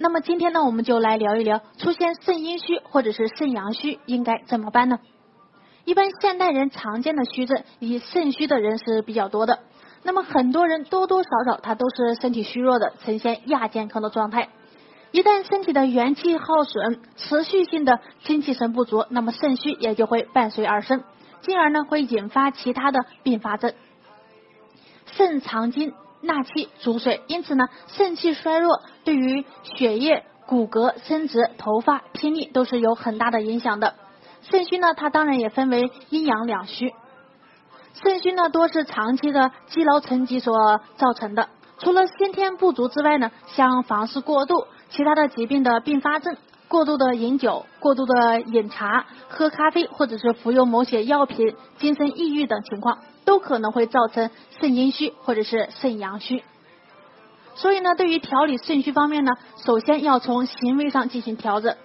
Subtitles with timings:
[0.00, 5.00] 那么今天呢，我们就来聊一聊出现肾阴虚或者是肾阳虚应该怎么办呢？
[5.84, 9.58] 一般现代人常见的虚症，以肾虚的人是比较多的。
[10.04, 14.50] 那么很多人多多少少他都是身体虚弱的，呈现亚健康的状态。
[15.10, 21.02] 一旦身体的元气耗损，持续性的精气神不足，那么肾虚也就会伴随而生，
[21.40, 23.72] 进而呢会引发其他的并发症。
[25.06, 25.92] 肾藏精。
[26.20, 33.94] 纳气主水，因此呢，肾气衰弱对于血液、骨骼、生殖、头发、听力都是有很大的影响的。
[34.42, 36.92] 肾虚呢，它当然也分为阴阳两虚。
[38.02, 41.48] 肾虚呢，多是长期的积劳成疾所造成的。
[41.78, 46.36] 除了先天不足之外呢，像房事过度、其他的疾病的并发症、
[46.68, 52.98] 过度的饮酒、过度的饮茶、喝咖啡，或者是服用某些药品、精神抑郁等情况。
[53.24, 56.42] 都可能会造成肾阴虚或者是肾阳虚，
[57.56, 59.32] 所以呢，对于调理肾虚方面呢，
[59.66, 61.76] 首先要从行为上进行调整，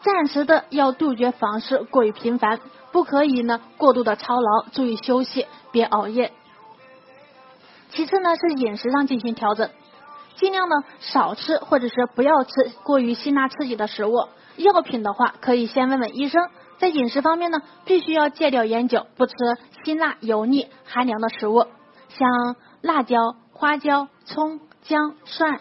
[0.00, 6.32] 暂时的要杜绝房事过于频繁，不可以呢过度的操劳，注意休息，别熬夜。
[7.90, 9.68] 其次呢是饮食上进行调整，
[10.38, 16.48] 尽量呢少吃或者是不要吃过于辛辣刺激的食物，药品的话可以先问问医生。
[16.78, 19.34] 在饮食方面呢，必须要戒掉烟酒，不吃
[19.84, 21.66] 辛辣、油腻、寒凉的食物，
[22.08, 23.16] 像辣椒、
[23.52, 25.58] 花椒、葱、姜、蒜、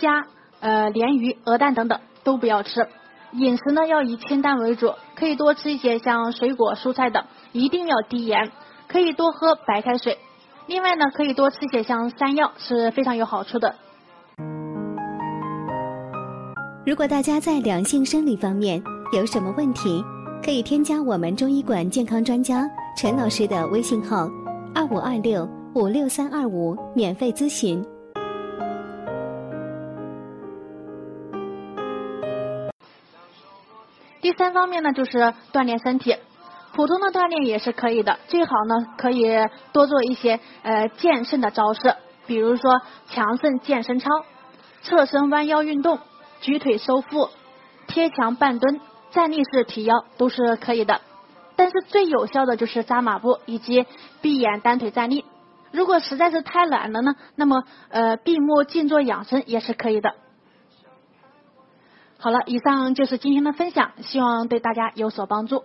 [0.00, 0.26] 虾、
[0.60, 2.88] 呃鲢鱼、鹅蛋等等都不要吃。
[3.32, 8.50] 饮食呢要以清淡为主，可以多吃一些像水果、蔬菜等，一定要低盐，
[8.88, 10.18] 可以多喝白开水。
[10.66, 13.74] 另外呢，可以多吃一些像山药，是非常有好处的。
[16.90, 20.02] 如果大家在两性生理方面有什么问题，
[20.44, 24.28] 可以添加我们中医馆健康专家陈老师的微信号：
[24.74, 27.80] 二五二六五六三二五，免费咨询。
[34.20, 36.16] 第三方面呢，就是锻炼身体，
[36.74, 39.28] 普通的锻炼也是可以的，最好呢可以
[39.70, 41.94] 多做一些呃健肾的招式，
[42.26, 44.08] 比如说强肾健身操、
[44.82, 46.00] 侧身弯腰运动、
[46.40, 47.28] 举腿收腹、
[47.86, 48.80] 贴墙半蹲。
[49.12, 51.00] 站立式提腰都是可以的，
[51.56, 53.84] 但是最有效的就是扎马步以及
[54.20, 55.24] 闭眼单腿站立。
[55.72, 60.14] 如果实在是太懒了呢，那么呃闭目静坐养生也是可以的。
[62.18, 65.64] 好了，以上就是今天的分享，希望对大家有所帮助。